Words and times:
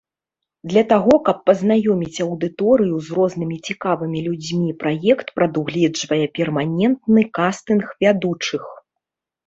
Для 0.69 0.83
таго, 0.91 1.17
каб 1.27 1.37
пазнаёміць 1.49 2.23
аўдыторыю 2.25 2.95
з 3.11 3.19
рознымі 3.19 3.57
цікавымі 3.67 4.25
людзьмі, 4.31 4.69
праект 4.83 5.27
прадугледжвае 5.39 6.25
перманентны 6.41 7.21
кастынг 7.41 7.83
вядучых. 8.05 8.63